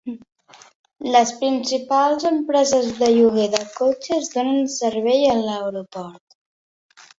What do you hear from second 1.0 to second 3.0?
Les principals empreses